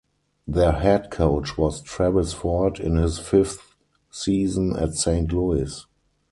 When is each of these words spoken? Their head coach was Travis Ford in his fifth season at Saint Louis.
Their 0.47 0.71
head 0.71 1.11
coach 1.11 1.59
was 1.59 1.79
Travis 1.83 2.33
Ford 2.33 2.79
in 2.79 2.95
his 2.95 3.19
fifth 3.19 3.75
season 4.09 4.75
at 4.75 4.95
Saint 4.95 5.31
Louis. 5.31 5.85